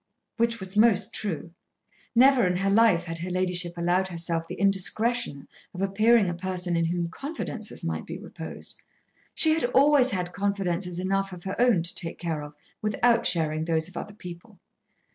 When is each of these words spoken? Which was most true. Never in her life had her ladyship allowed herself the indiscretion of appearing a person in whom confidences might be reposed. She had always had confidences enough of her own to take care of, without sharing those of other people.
Which 0.37 0.59
was 0.59 0.75
most 0.75 1.13
true. 1.13 1.51
Never 2.15 2.47
in 2.47 2.57
her 2.57 2.71
life 2.71 3.03
had 3.03 3.19
her 3.19 3.29
ladyship 3.29 3.73
allowed 3.77 4.07
herself 4.07 4.47
the 4.47 4.55
indiscretion 4.55 5.47
of 5.75 5.81
appearing 5.83 6.27
a 6.27 6.33
person 6.33 6.75
in 6.75 6.85
whom 6.85 7.07
confidences 7.09 7.83
might 7.83 8.07
be 8.07 8.17
reposed. 8.17 8.81
She 9.35 9.53
had 9.53 9.65
always 9.65 10.09
had 10.09 10.33
confidences 10.33 10.97
enough 10.97 11.31
of 11.33 11.43
her 11.43 11.55
own 11.61 11.83
to 11.83 11.93
take 11.93 12.17
care 12.17 12.41
of, 12.41 12.55
without 12.81 13.27
sharing 13.27 13.65
those 13.65 13.87
of 13.87 13.95
other 13.95 14.15
people. 14.15 14.59